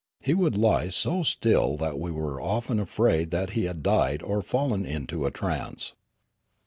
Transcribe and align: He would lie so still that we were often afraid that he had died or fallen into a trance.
He 0.19 0.33
would 0.33 0.57
lie 0.57 0.89
so 0.89 1.21
still 1.21 1.77
that 1.77 1.99
we 1.99 2.09
were 2.09 2.41
often 2.41 2.79
afraid 2.79 3.29
that 3.29 3.51
he 3.51 3.65
had 3.65 3.83
died 3.83 4.23
or 4.23 4.41
fallen 4.41 4.83
into 4.83 5.27
a 5.27 5.31
trance. 5.31 5.93